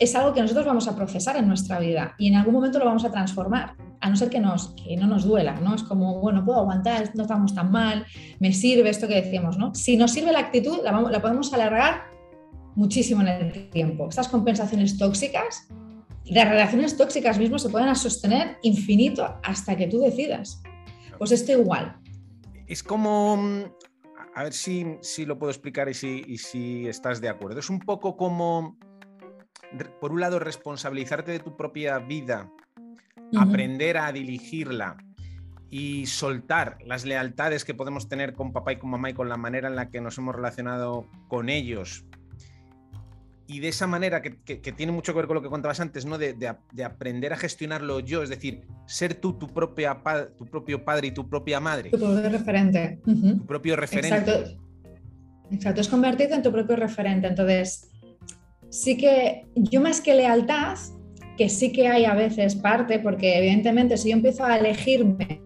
[0.00, 2.86] es algo que nosotros vamos a procesar en nuestra vida y en algún momento lo
[2.86, 5.76] vamos a transformar, a no ser que, nos, que no nos duela, ¿no?
[5.76, 8.06] Es como, bueno, puedo aguantar, no estamos tan mal,
[8.40, 9.72] me sirve esto que decíamos, ¿no?
[9.72, 12.08] Si nos sirve la actitud, la, la podemos alargar
[12.74, 14.08] muchísimo en el tiempo.
[14.08, 15.68] Estas compensaciones tóxicas
[16.30, 20.62] las relaciones tóxicas mismo se pueden sostener infinito hasta que tú decidas.
[21.18, 21.96] Pues esto igual.
[22.66, 23.64] Es como, mm,
[24.34, 27.58] a ver si, si lo puedo explicar y si, si estás de acuerdo.
[27.58, 28.78] Es un poco como,
[30.00, 32.50] por un lado, responsabilizarte de tu propia vida,
[33.36, 34.96] aprender a dirigirla
[35.70, 39.36] y soltar las lealtades que podemos tener con papá y con mamá y con la
[39.36, 42.07] manera en la que nos hemos relacionado con ellos
[43.48, 44.30] y de esa manera que,
[44.72, 46.18] tiene mucho que ver con lo que contabas antes, ¿no?
[46.18, 46.34] De,
[46.84, 50.02] aprender a gestionarlo yo, es decir, ser tú tu, propia,
[50.36, 51.88] tu propio padre y tu propia madre.
[51.88, 53.00] Tu propio referente.
[53.04, 54.16] Tu propio referente.
[54.16, 54.62] Exacto.
[55.50, 57.26] Exacto, es convertirte en tu propio referente.
[57.26, 57.90] Entonces,
[58.68, 60.76] sí que yo más que lealtad,
[61.38, 65.40] que sí que hay a veces parte, porque evidentemente si yo empiezo a elegirme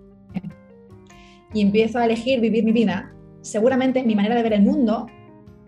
[1.55, 5.07] y empiezo a elegir vivir mi vida, seguramente mi manera de ver el mundo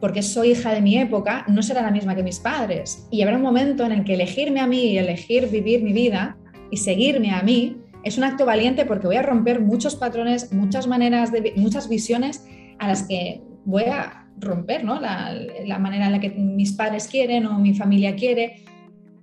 [0.04, 3.08] porque soy hija de mi época, no será la misma que mis padres.
[3.10, 6.36] Y habrá un momento en el que elegirme a mí y elegir vivir mi vida
[6.70, 10.86] y seguirme a mí es un acto valiente porque voy a romper muchos patrones, muchas
[10.86, 12.46] maneras, de, muchas visiones
[12.80, 15.00] a las que voy a romper, ¿no?
[15.00, 15.32] La,
[15.64, 18.62] la manera en la que mis padres quieren o mi familia quiere.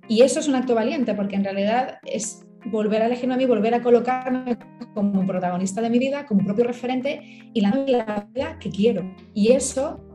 [0.08, 3.46] Y eso es un acto valiente porque en realidad es volver a elegirme a mí,
[3.46, 4.58] volver a colocarme
[4.94, 7.20] como protagonista de mi vida, como propio referente
[7.54, 9.08] y la vida que quiero.
[9.32, 10.08] Y eso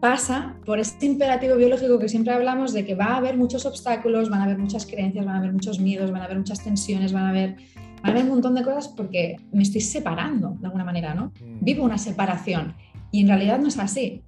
[0.00, 4.30] pasa por este imperativo biológico que siempre hablamos de que va a haber muchos obstáculos,
[4.30, 7.12] van a haber muchas creencias, van a haber muchos miedos, van a haber muchas tensiones,
[7.12, 7.56] van a haber,
[8.02, 11.32] a haber un montón de cosas porque me estoy separando de alguna manera, ¿no?
[11.40, 11.64] Mm.
[11.64, 12.74] Vivo una separación
[13.10, 14.22] y en realidad no es así.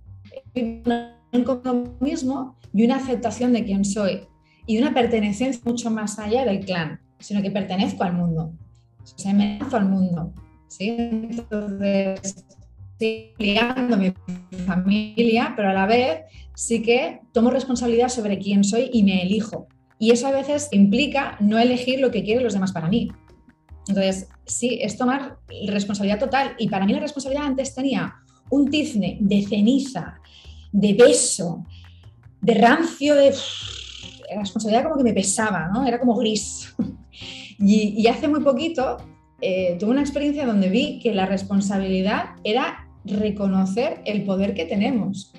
[0.55, 0.93] Vivo
[1.33, 4.23] un compromiso y una aceptación de quién soy
[4.67, 8.53] y una pertenencia mucho más allá del clan, sino que pertenezco al mundo,
[9.03, 10.33] o sea, me al mundo.
[10.69, 10.97] ¿sí?
[10.99, 12.45] Entonces,
[13.01, 13.35] estoy
[13.97, 16.21] mi familia, pero a la vez
[16.55, 19.69] sí que tomo responsabilidad sobre quién soy y me elijo.
[19.99, 23.11] Y eso a veces implica no elegir lo que quieren los demás para mí.
[23.89, 26.55] Entonces, sí, es tomar responsabilidad total.
[26.59, 28.15] Y para mí la responsabilidad antes tenía
[28.51, 30.21] un tizne de ceniza,
[30.73, 31.65] de beso,
[32.41, 33.35] de rancio, de...
[34.33, 35.85] La responsabilidad como que me pesaba, ¿no?
[35.87, 36.75] Era como gris.
[37.63, 38.97] Y, hace muy poquito
[39.43, 45.33] eh, tuve una experiencia donde vi que la responsabilidad era reconocer el poder que tenemos.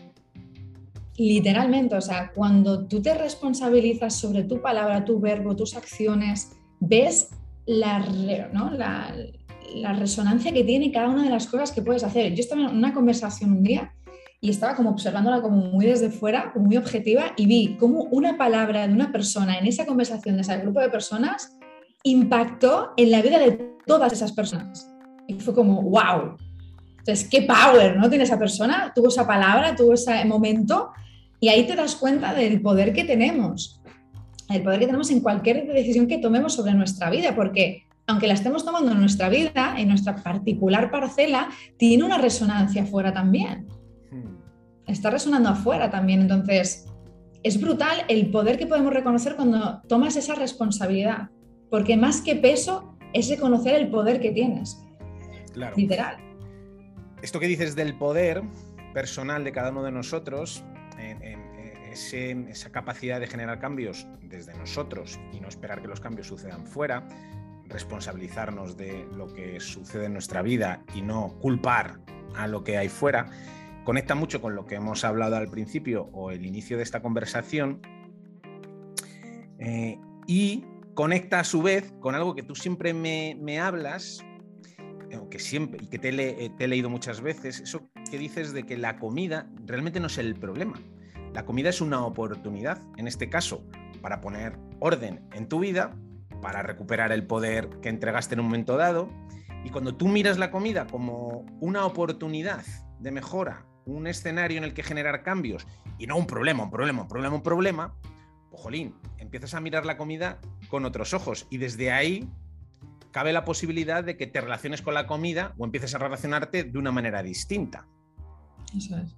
[1.18, 7.30] Literalmente, o sea, cuando tú te responsabilizas sobre tu palabra, tu verbo, tus acciones, ves
[7.66, 8.00] la,
[9.76, 12.34] la, resonancia que tiene cada una de las cosas que puedes hacer.
[12.34, 13.94] Yo estaba en una conversación un día
[14.40, 18.88] y estaba como observándola como muy desde fuera, muy objetiva, y vi cómo una palabra
[18.88, 21.56] de una persona en esa conversación de ese grupo de personas
[22.04, 24.92] impactó en la vida de todas esas personas.
[25.28, 26.36] Y fue como, wow,
[27.02, 28.10] entonces, qué power, ¿no?
[28.10, 30.92] Tiene esa persona, tuvo esa palabra, tuvo ese momento
[31.40, 33.82] y ahí te das cuenta del poder que tenemos,
[34.50, 38.36] el poder que tenemos en cualquier decisión que tomemos sobre nuestra vida, porque aunque la
[38.36, 43.66] estemos tomando en nuestra vida, en nuestra particular parcela, tiene una resonancia afuera también.
[44.12, 44.36] Hmm.
[44.86, 46.22] Está resonando afuera también.
[46.22, 46.86] Entonces,
[47.42, 51.30] es brutal el poder que podemos reconocer cuando tomas esa responsabilidad,
[51.72, 54.78] porque más que peso es reconocer el poder que tienes.
[55.54, 55.76] Claro.
[55.76, 56.31] Literal
[57.22, 58.44] esto que dices del poder
[58.94, 60.64] personal de cada uno de nosotros,
[61.92, 67.08] esa capacidad de generar cambios desde nosotros y no esperar que los cambios sucedan fuera,
[67.66, 72.00] responsabilizarnos de lo que sucede en nuestra vida y no culpar
[72.36, 73.30] a lo que hay fuera,
[73.84, 77.82] conecta mucho con lo que hemos hablado al principio o el inicio de esta conversación
[79.60, 84.24] eh, y conecta a su vez con algo que tú siempre me, hablas,
[85.14, 88.78] aunque siempre, y que te, te he leído muchas veces, eso que dices de que
[88.78, 90.80] la comida realmente no es el problema.
[91.34, 93.66] La comida es una oportunidad, en este caso,
[94.02, 95.96] para poner orden en tu vida,
[96.42, 99.10] para recuperar el poder que entregaste en un momento dado.
[99.64, 102.66] Y cuando tú miras la comida como una oportunidad
[103.00, 107.04] de mejora, un escenario en el que generar cambios y no un problema, un problema,
[107.04, 107.96] un problema, un problema,
[108.52, 112.30] ojolín, empiezas a mirar la comida con otros ojos y desde ahí
[113.12, 116.78] cabe la posibilidad de que te relaciones con la comida o empieces a relacionarte de
[116.78, 117.86] una manera distinta.
[118.76, 119.18] Eso es.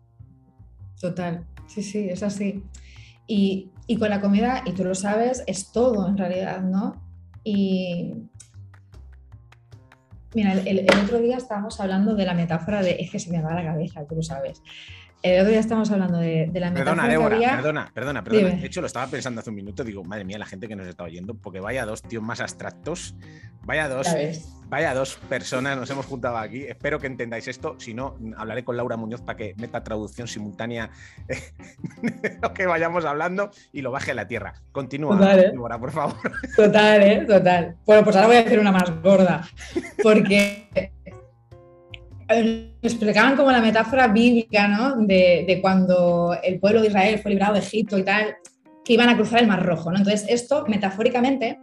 [0.99, 1.45] Total.
[1.67, 2.63] Sí, sí, es así.
[3.27, 7.01] Y, con la comida, y tú lo sabes, es todo en realidad, ¿no?
[7.43, 8.13] Y
[10.33, 13.53] mira, el, otro día estábamos hablando de la metáfora de es que se me va
[13.53, 14.61] la cabeza, tú lo sabes.
[15.23, 17.07] El otro día estamos hablando de, la metáfora.
[17.07, 18.49] Perdona, perdona, perdona, perdona.
[18.55, 19.85] De hecho, lo estaba pensando hace un minuto.
[19.85, 23.15] Digo, madre mía, la gente que nos está oyendo, porque vaya dos tíos más abstractos,
[23.61, 24.05] vaya dos,
[24.67, 26.65] vaya dos personas, nos hemos juntado aquí.
[26.65, 27.79] Espero que entendáis esto.
[27.79, 30.89] Si no, hablaré con Laura Muñoz para que meta traducción simultánea
[31.25, 34.55] de lo que vayamos hablando y lo baje a la tierra.
[34.73, 36.17] Continúa, Laura, por favor.
[36.53, 37.25] Total, ¿eh?
[37.25, 37.77] Total.
[37.85, 39.47] Bueno, pues ahora voy a hacer una más gorda.
[40.03, 40.91] Porque
[42.87, 44.95] explicaban como la metáfora bíblica, ¿no?
[44.97, 48.35] De, cuando el pueblo de Israel fue librado de Egipto y tal,
[48.83, 49.99] que iban a cruzar el Mar Rojo, ¿no?
[49.99, 51.59] Entonces, esto, metafóricamente,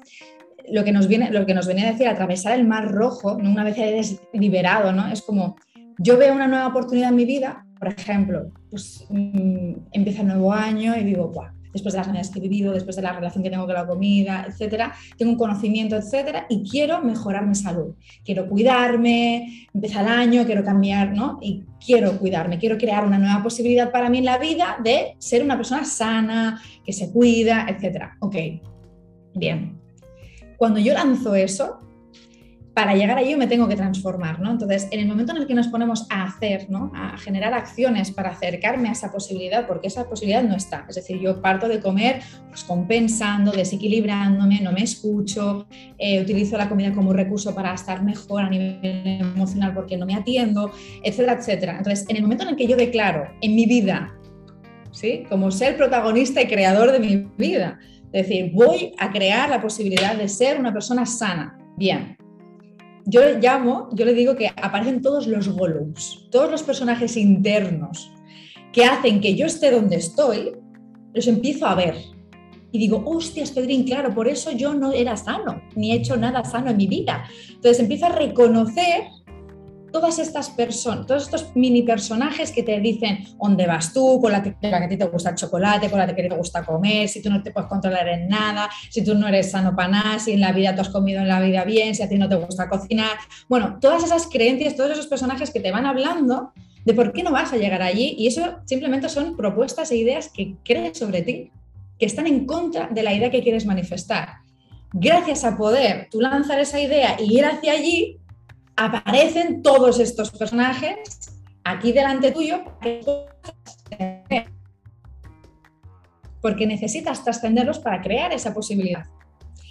[0.70, 3.64] lo que nos viene, lo que nos venía a decir, atravesar el Mar Rojo, una
[3.64, 5.08] vez eres liberado, ¿no?
[5.08, 5.56] Es como,
[5.98, 10.52] yo veo una nueva oportunidad en mi vida, por ejemplo, pues mm, empieza el nuevo
[10.52, 13.42] año y digo, Buah, después de las años que he vivido, después de la relación
[13.42, 17.94] que tengo con la comida, etcétera, tengo un conocimiento, etcétera, y quiero mejorar mi salud.
[18.24, 21.38] Quiero cuidarme, empieza el año, quiero cambiar, ¿no?
[21.40, 25.42] Y quiero cuidarme, quiero crear una nueva posibilidad para mí en la vida de ser
[25.42, 28.16] una persona sana, que se cuida, etcétera.
[28.20, 28.36] Ok,
[29.34, 29.78] bien.
[30.56, 31.80] Cuando yo lanzo eso,
[32.80, 34.52] para llegar allí me tengo que transformar, ¿no?
[34.52, 36.90] Entonces, en el momento en el que nos ponemos a hacer, ¿no?
[36.94, 40.86] A generar acciones para acercarme a esa posibilidad, porque esa posibilidad no está.
[40.88, 45.66] Es decir, yo parto de comer pues, compensando, desequilibrándome, no me escucho,
[45.98, 50.14] eh, utilizo la comida como recurso para estar mejor a nivel emocional porque no me
[50.14, 50.70] atiendo,
[51.04, 51.76] etcétera, etcétera.
[51.76, 54.14] Entonces, en el momento en el que yo declaro en mi vida,
[54.90, 55.24] ¿sí?
[55.28, 57.78] Como ser protagonista y creador de mi vida,
[58.10, 61.58] es decir, voy a crear la posibilidad de ser una persona sana.
[61.76, 62.16] Bien,
[63.06, 68.12] yo le llamo, yo le digo que aparecen todos los golems, todos los personajes internos
[68.72, 70.52] que hacen que yo esté donde estoy,
[71.12, 71.96] los empiezo a ver.
[72.72, 76.44] Y digo, hostias, Pedrín, claro, por eso yo no era sano, ni he hecho nada
[76.44, 77.24] sano en mi vida.
[77.48, 79.08] Entonces empiezo a reconocer
[79.90, 84.42] todas estas personas, todos estos mini personajes que te dicen dónde vas tú, con la
[84.42, 87.30] que, a ti te gusta el chocolate, con la que te gusta comer, si tú
[87.30, 90.40] no te puedes controlar en nada, si tú no eres sano para nada, si en
[90.40, 92.68] la vida tú has comido en la vida bien, si a ti no te gusta
[92.68, 93.16] cocinar.
[93.48, 96.52] Bueno, todas esas creencias, todos esos personajes que te van hablando
[96.84, 100.28] de por qué no vas a llegar allí y eso simplemente son propuestas e ideas
[100.28, 101.50] que crees sobre ti,
[101.98, 104.40] que están en contra de la idea que quieres manifestar.
[104.92, 108.18] Gracias a poder tú lanzar esa idea y ir hacia allí,
[108.80, 110.98] aparecen todos estos personajes
[111.64, 112.64] aquí delante tuyo
[116.40, 119.04] porque necesitas trascenderlos para crear esa posibilidad.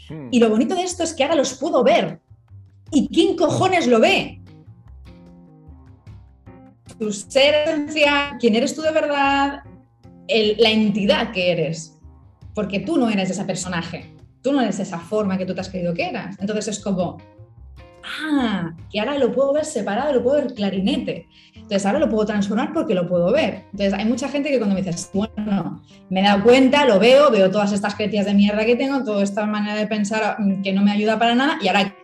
[0.09, 0.27] Hmm.
[0.29, 2.19] Y lo bonito de esto es que ahora los puedo ver.
[2.91, 4.41] ¿Y quién cojones lo ve?
[6.99, 9.63] Tu ser esencial, quién eres tú de verdad,
[10.27, 11.97] la entidad que eres.
[12.53, 15.69] Porque tú no eres ese personaje, tú no eres esa forma que tú te has
[15.69, 16.35] creído que eras.
[16.39, 17.17] Entonces es como,
[18.21, 21.27] ah, que ahora lo puedo ver separado, lo puedo ver clarinete.
[21.55, 23.65] Entonces ahora lo puedo transformar porque lo puedo ver.
[23.71, 27.29] Entonces hay mucha gente que cuando me dice, bueno, me he dado cuenta, lo veo,
[27.29, 30.73] veo todas estas creencias de mierda que tengo, toda esta manera de pensar mm, que
[30.73, 31.95] no me ayuda para nada y ahora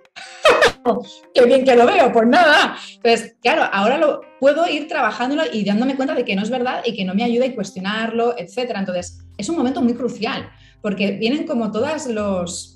[1.34, 2.78] qué bien que lo veo, pues nada.
[2.96, 6.82] Entonces, claro, ahora lo puedo ir trabajándolo y dándome cuenta de que no es verdad
[6.86, 8.80] y que no me ayuda y cuestionarlo, etcétera.
[8.80, 10.50] Entonces, es un momento muy crucial
[10.82, 12.75] porque vienen como todas los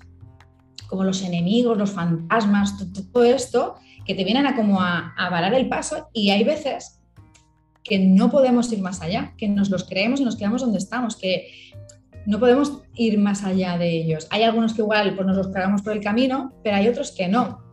[0.89, 2.75] como los enemigos, los fantasmas,
[3.13, 3.75] todo esto,
[4.05, 6.99] que te vienen a como a, avalar el paso y hay veces
[7.83, 11.15] que no podemos ir más allá, que nos los creemos y nos quedamos donde estamos,
[11.15, 11.47] que
[12.25, 14.27] no podemos ir más allá de ellos.
[14.31, 17.27] Hay algunos que igual pues, nos los cargamos por el camino, pero hay otros que
[17.27, 17.63] no.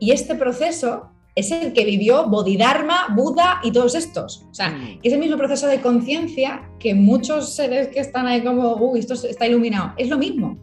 [0.00, 4.44] Y este proceso es el que vivió Bodhidharma, Buda y todos estos.
[4.50, 5.00] O sea, Mm.
[5.02, 9.14] es el mismo proceso de conciencia que muchos seres que están ahí como, uy, esto
[9.14, 9.92] está iluminado.
[9.96, 10.58] Es lo mismo.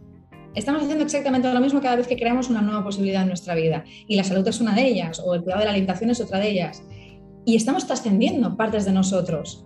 [0.54, 3.86] Estamos haciendo exactamente lo mismo cada vez que creamos una nueva posibilidad en nuestra vida.
[4.08, 6.40] Y la salud es una de ellas, o el cuidado de la alimentación es otra
[6.40, 6.84] de ellas.
[7.46, 9.66] Y estamos trascendiendo partes de nosotros.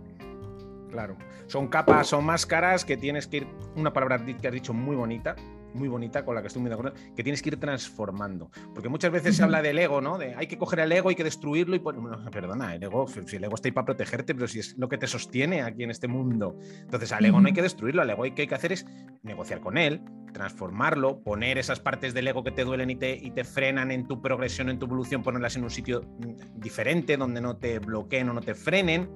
[0.92, 1.18] Claro.
[1.48, 3.48] Son capas, son máscaras que tienes que ir.
[3.76, 5.36] Una palabra que has dicho muy bonita,
[5.76, 8.50] muy bonita, con la que estoy muy de acuerdo, que tienes que ir transformando.
[8.74, 10.18] Porque muchas veces se habla del ego, ¿no?
[10.18, 13.06] De hay que coger el ego, hay que destruirlo y pon- bueno, perdona, el ego,
[13.08, 15.84] si el ego está ahí para protegerte, pero si es lo que te sostiene aquí
[15.84, 16.58] en este mundo.
[16.82, 18.86] Entonces, al ego no hay que destruirlo, al ego hay que hay que hacer es
[19.24, 20.02] negociar con él,
[20.34, 24.08] transformarlo, poner esas partes del ego que te duelen y te, y te frenan en
[24.08, 28.30] tu progresión, en tu evolución, ponerlas en un sitio mm, diferente, donde no te bloqueen
[28.30, 29.10] o no te frenen.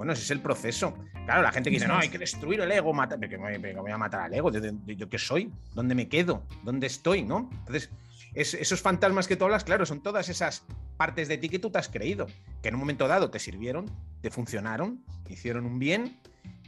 [0.00, 0.94] Bueno, ese es el proceso.
[1.26, 3.18] Claro, la gente que dice, no, hay que destruir el ego, matar.
[3.20, 3.28] ¿Pero
[3.60, 4.50] que voy a matar al ego?
[4.50, 5.52] ¿De, de- de- yo qué soy?
[5.74, 6.42] ¿Dónde me quedo?
[6.64, 7.22] ¿Dónde estoy?
[7.22, 7.50] ¿No?
[7.52, 7.90] Entonces,
[8.32, 10.64] es- esos fantasmas que tú hablas, claro, son todas esas
[10.96, 12.28] partes de ti que tú te has creído,
[12.62, 13.90] que en un momento dado te sirvieron,
[14.22, 16.18] te funcionaron, hicieron un bien.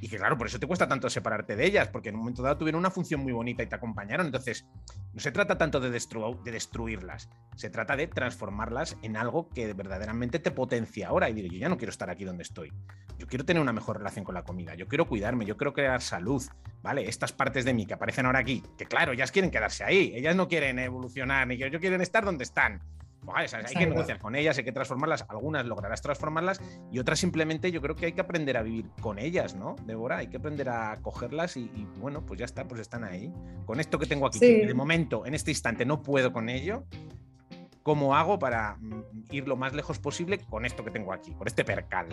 [0.02, 2.42] Y que claro, por eso te cuesta tanto separarte de ellas, porque en un momento
[2.42, 4.26] dado tuvieron una función muy bonita y te acompañaron.
[4.26, 4.66] Entonces,
[5.12, 9.72] no se trata tanto de, destru- de destruirlas, se trata de transformarlas en algo que
[9.74, 11.30] verdaderamente te potencia ahora.
[11.30, 12.72] Y digo, yo ya no quiero estar aquí donde estoy.
[13.16, 16.02] Yo quiero tener una mejor relación con la comida, yo quiero cuidarme, yo quiero crear
[16.02, 16.42] salud,
[16.82, 17.08] ¿vale?
[17.08, 20.34] Estas partes de mí que aparecen ahora aquí, que claro, ellas quieren quedarse ahí, ellas
[20.34, 22.82] no quieren evolucionar, ni que ellos quieren estar donde están.
[23.22, 26.98] Vale, o sea, hay que negociar con ellas, hay que transformarlas, algunas lograrás transformarlas y
[26.98, 30.18] otras simplemente yo creo que hay que aprender a vivir con ellas, ¿no, Débora?
[30.18, 33.32] Hay que aprender a cogerlas y, y, bueno, pues ya está, pues están ahí.
[33.64, 34.60] Con esto que tengo aquí, Sí.
[34.60, 36.84] que de momento, en este instante, no puedo con ello,
[37.82, 41.46] ¿cómo hago para mm, ir lo más lejos posible con esto que tengo aquí, con
[41.46, 42.06] este percal?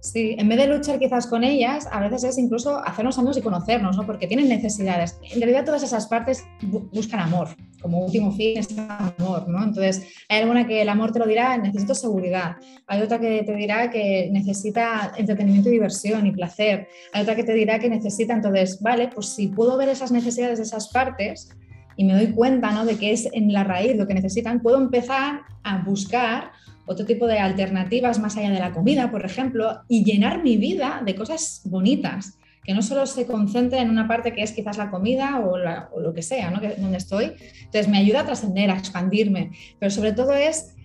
[0.00, 3.42] Sí, en vez de luchar quizás con ellas, a veces es incluso hacernos amigos y
[3.42, 4.06] conocernos, ¿no?
[4.06, 5.18] Porque tienen necesidades.
[5.32, 7.48] En realidad todas esas partes bu- buscan amor,
[7.82, 9.62] como último fin es amor, ¿no?
[9.64, 12.56] Entonces, hay alguna que el amor te lo dirá, necesito seguridad.
[12.86, 16.88] Hay otra que te dirá que necesita entretenimiento y diversión y placer.
[17.12, 20.58] Hay otra que te dirá que necesita, entonces, vale, pues si puedo ver esas necesidades
[20.58, 21.50] de esas partes
[21.98, 22.86] y me doy cuenta, ¿no?
[22.86, 26.52] De que es en la raíz lo que necesitan, puedo empezar a buscar
[26.86, 31.02] otro tipo de alternativas más allá de la comida, por ejemplo, y llenar mi vida
[31.04, 34.90] de cosas bonitas, que no solo se concentre en una parte que es quizás la
[34.90, 36.60] comida o, la- o lo que sea, ¿no?
[36.60, 37.32] que, donde estoy.
[37.64, 40.76] Entonces me ayuda a trascender, a expandirme, pero sobre todo es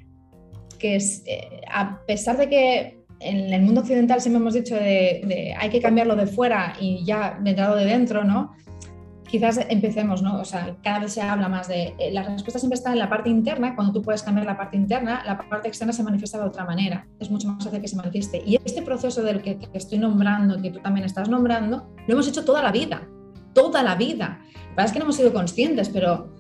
[0.80, 5.22] que es, eh, a pesar de que en el mundo occidental siempre hemos dicho de,
[5.26, 8.52] de hay que cambiarlo de fuera y ya entrado de dentro, ¿no?
[9.34, 10.40] Quizás empecemos, ¿no?
[10.40, 13.10] O sea, cada vez se habla más de eh, la respuesta siempre está en la
[13.10, 16.44] parte interna, cuando tú puedes cambiar la parte interna, la parte externa se manifiesta de
[16.44, 18.44] otra manera, es mucho más fácil que se manifieste.
[18.46, 22.28] Y este proceso del que, que estoy nombrando, que tú también estás nombrando, lo hemos
[22.28, 23.08] hecho toda la vida,
[23.56, 24.40] toda la vida.
[24.54, 26.32] La verdad es que no hemos sido conscientes, pero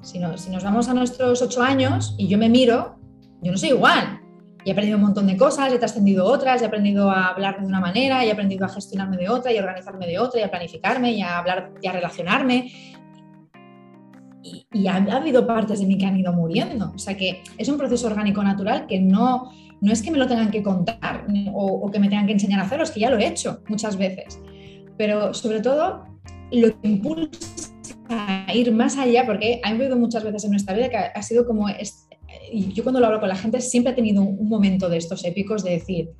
[0.00, 2.96] si, si nos vamos a nuestros ocho años y yo me miro,
[3.40, 4.20] yo no soy igual.
[4.64, 7.66] Y he aprendido un montón de cosas, he trascendido otras, he aprendido a hablar de
[7.66, 10.50] una manera, he aprendido a gestionarme de otra, y a organizarme de otra, y a
[10.50, 12.70] planificarme, y a hablar, y a relacionarme.
[14.42, 16.92] Y, y ha, ha, habido partes de mí que han ido muriendo.
[16.94, 20.26] O sea que es un proceso orgánico natural que no, no es que me lo
[20.26, 23.10] tengan que contar o, o que me tengan que enseñar a hacerlo, es que ya
[23.10, 24.40] lo he hecho muchas veces.
[24.96, 26.04] Pero sobre todo,
[26.52, 27.72] lo que impulsa
[28.08, 31.46] a ir más allá, porque ha habido muchas veces en nuestra vida que ha, sido
[31.46, 31.68] como
[32.52, 35.24] y yo cuando lo hablo con la gente siempre he tenido un momento de estos
[35.24, 36.10] épicos de decir,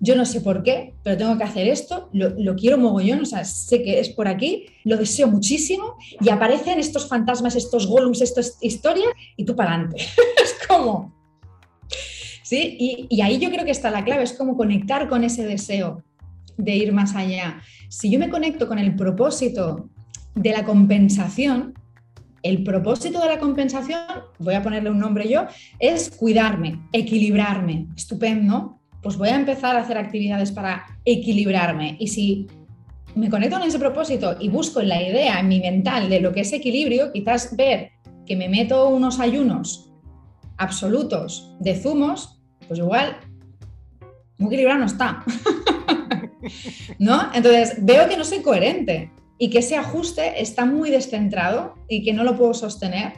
[0.00, 3.44] yo no sé por qué, pero tengo que hacer esto, lo, quiero mogollón, o sea,
[3.44, 8.58] sé que es por aquí, lo deseo muchísimo y aparecen estos fantasmas, estos golems, estas
[8.60, 9.96] historias y tú para adelante.
[10.42, 11.14] es como...
[12.42, 12.76] ¿Sí?
[12.78, 16.02] Y, y ahí yo creo que está la clave, es como conectar con ese deseo
[16.58, 17.62] de ir más allá.
[17.88, 19.88] Si yo me conecto con el propósito
[20.34, 21.74] de la compensación,
[22.44, 24.00] el propósito de la compensación,
[24.38, 25.46] voy a ponerle un nombre yo,
[25.80, 27.88] es cuidarme, equilibrarme.
[27.96, 28.78] Estupendo.
[29.02, 31.96] Pues voy a empezar a hacer actividades para equilibrarme.
[31.98, 32.46] Y si
[33.14, 36.32] me conecto con ese propósito y busco en la idea, en mi mental, de lo
[36.32, 37.92] que es equilibrio, quizás ver
[38.26, 39.90] que me meto unos ayunos
[40.58, 43.16] absolutos de zumos, pues igual
[44.36, 45.24] muy equilibrado no está.
[46.98, 47.30] ¿No?
[47.32, 52.12] Entonces veo que no soy coherente y que ese ajuste está muy descentrado y que
[52.12, 53.14] no lo puedo sostener.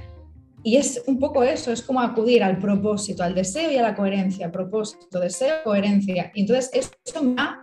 [0.63, 3.95] Y es un poco eso, es como acudir al propósito, al deseo y a la
[3.95, 4.51] coherencia.
[4.51, 6.33] Propósito, deseo, coherencia.
[6.35, 6.71] Y entonces
[7.05, 7.63] eso me va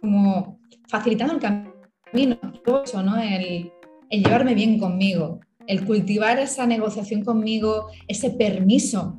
[0.00, 2.38] como facilitando el camino,
[2.82, 3.20] eso, ¿no?
[3.20, 3.70] el,
[4.08, 9.16] el llevarme bien conmigo, el cultivar esa negociación conmigo, ese permiso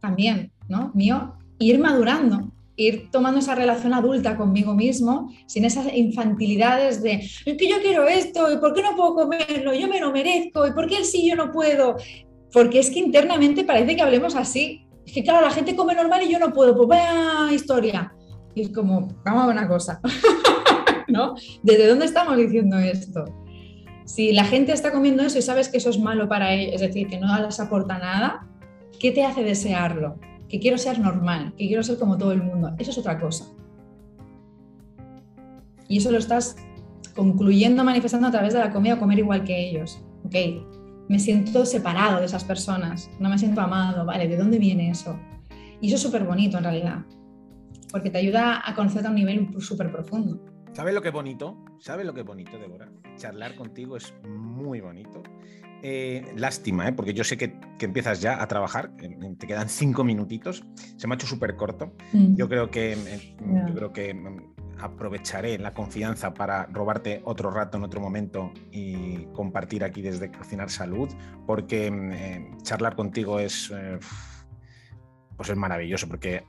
[0.00, 0.90] también, ¿no?
[0.94, 7.56] Mío, ir madurando, ir tomando esa relación adulta conmigo mismo, sin esas infantilidades de, es
[7.56, 10.72] que yo quiero esto, y por qué no puedo comerlo, yo me lo merezco, y
[10.72, 11.96] por qué él sí, yo no puedo.
[12.52, 16.22] Porque es que internamente parece que hablemos así, Es que claro, la gente come normal
[16.22, 18.14] y yo no puedo, pues vaya historia.
[18.54, 20.00] Y es como, vamos a una cosa,
[21.08, 21.34] ¿no?
[21.62, 23.24] ¿Desde dónde estamos diciendo esto?
[24.04, 26.80] Si la gente está comiendo eso y sabes que eso es malo para ellos, es
[26.82, 28.46] decir, que no les aporta nada,
[29.00, 30.18] ¿qué te hace desearlo?
[30.52, 32.74] Que quiero ser normal, que quiero ser como todo el mundo.
[32.78, 33.46] Eso es otra cosa.
[35.88, 36.56] Y eso lo estás
[37.16, 40.04] concluyendo, manifestando a través de la comida, comer igual que ellos.
[40.24, 40.34] Ok,
[41.08, 44.28] me siento separado de esas personas, no me siento amado, ¿vale?
[44.28, 45.18] ¿De dónde viene eso?
[45.80, 47.04] Y eso es súper bonito en realidad,
[47.90, 50.38] porque te ayuda a conocerte a un nivel súper profundo.
[50.72, 51.64] ¿Sabes lo que es bonito?
[51.80, 52.90] ¿Sabes lo que es bonito, Débora?
[53.16, 55.22] Charlar contigo es muy bonito.
[55.84, 56.92] Eh, lástima, ¿eh?
[56.92, 60.64] porque yo sé que, empiezas ya a trabajar, te quedan cinco minutitos,
[60.96, 61.92] se me ha hecho súper corto.
[62.12, 62.36] Mm.
[62.36, 67.78] Yo creo que, eh, yo creo que mm, aprovecharé la confianza para robarte otro rato
[67.78, 71.08] en otro momento y compartir aquí desde Cocinar Salud,
[71.48, 73.72] porque mm, charlar contigo es...
[75.36, 76.44] pues es maravilloso porque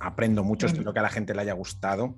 [0.00, 2.16] aprendo mucho, espero que a la gente le haya gustado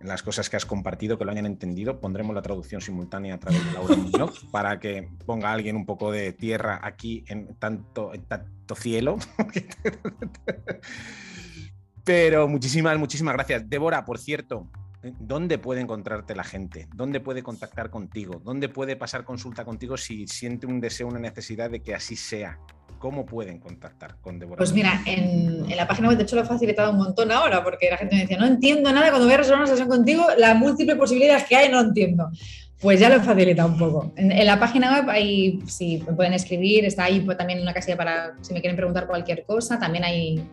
[0.00, 2.00] en las cosas que has compartido, que lo hayan entendido.
[2.00, 6.10] Pondremos la traducción simultánea a través de Laura Muñoz para que ponga alguien un poco
[6.12, 9.18] de tierra aquí en tanto, en tanto cielo.
[12.04, 13.68] Pero muchísimas, muchísimas gracias.
[13.68, 14.70] Débora, por cierto,
[15.20, 16.88] ¿dónde puede encontrarte la gente?
[16.94, 18.40] ¿Dónde puede contactar contigo?
[18.44, 22.58] ¿Dónde puede pasar consulta contigo si siente un deseo, una necesidad de que así sea?
[22.98, 24.58] ¿Cómo pueden contactar con Deborah?
[24.58, 27.88] Pues mira, en, la página web de hecho lo he facilitado un montón ahora, porque
[27.90, 30.56] la gente me decía, no entiendo nada, cuando voy a resolver una sesión contigo, las
[30.56, 32.30] múltiples posibilidades que hay no entiendo.
[32.80, 34.12] Pues ya lo he facilitado un poco.
[34.16, 37.96] En, la página web ahí, sí, me pueden escribir, está ahí pues, también una casilla
[37.96, 40.44] para si me quieren preguntar cualquier cosa, también hay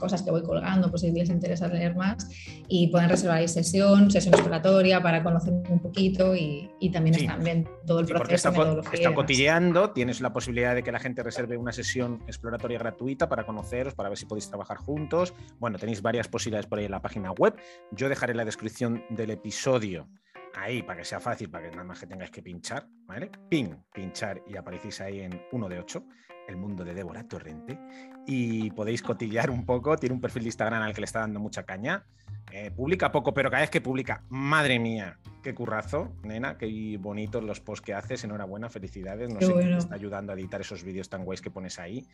[0.00, 2.28] cosas que voy colgando, pues si les interesa leer más,
[2.66, 7.68] y pueden reservar ahí sesión, sesión exploratoria para conocer un poquito y, también están bien
[7.86, 8.48] todo el proceso.
[8.48, 13.28] Está, está cotilleando, tienes la posibilidad de que la gente reserve una sesión exploratoria gratuita
[13.28, 15.34] para conoceros, para ver si podéis trabajar juntos.
[15.60, 17.54] Bueno, tenéis varias posibilidades por ahí en la página web.
[17.92, 20.08] Yo dejaré la descripción del episodio
[20.54, 23.30] ahí para que sea fácil, para que nada más que tengáis que pinchar, ¿vale?
[23.48, 26.04] Pin, pinchar y aparecéis ahí en uno de 8
[26.50, 27.78] el mundo de Débora Torrente
[28.26, 29.96] y podéis cotillar un poco.
[29.96, 32.04] Tiene un perfil de Instagram al que le está dando mucha caña.
[32.52, 37.42] Eh, publica poco, pero cada vez que publica, madre mía, qué currazo, nena, qué bonitos
[37.44, 38.24] los posts que haces.
[38.24, 39.32] Enhorabuena, felicidades.
[39.32, 42.06] No sé quién te está ayudando a editar esos vídeos tan guays que pones ahí.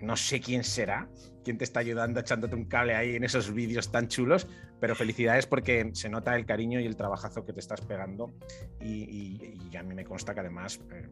[0.00, 1.08] No sé quién será,
[1.42, 4.46] quién te está ayudando echándote un cable ahí en esos vídeos tan chulos,
[4.78, 8.34] pero felicidades porque se nota el cariño y el trabajazo que te estás pegando.
[8.80, 11.08] Y, a mí me consta que además, eh,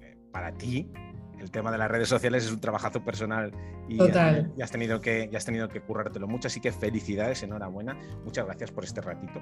[0.00, 0.90] eh, para ti,
[1.42, 3.52] el tema de las redes sociales es un trabajazo personal
[3.88, 7.98] y has tenido que, has tenido que currártelo mucho, así que felicidades, enhorabuena.
[8.24, 9.40] Muchas gracias por este ratito.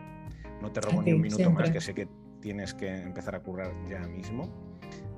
[0.60, 2.08] No te robo ni un minuto más, que sé que
[2.40, 4.70] tienes que empezar a currar ya mismo.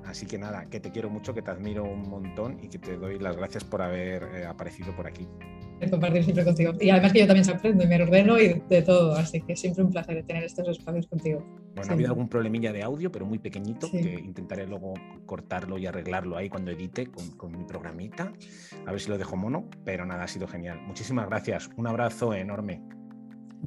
[0.05, 2.97] Así que nada, que te quiero mucho, que te admiro un montón y que te
[2.97, 5.27] doy las gracias por haber eh, aparecido por aquí
[5.89, 6.73] compartir siempre contigo.
[6.79, 9.55] Y además que yo también se aprendo y me ordeno y de todo, así que
[9.55, 11.45] siempre un placer tener estos espacios contigo.
[11.75, 14.93] Bueno, ha habido algún problemilla de audio, pero muy pequeñito, que intentaré luego
[15.25, 18.31] cortarlo y arreglarlo ahí cuando edite con, con mi programita,
[18.85, 20.79] a ver si lo dejo mono, pero nada, ha sido genial.
[20.85, 22.81] Muchísimas gracias, un abrazo enorme.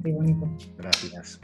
[0.03, 0.47] Muy bonito.
[0.77, 1.41] Gracias.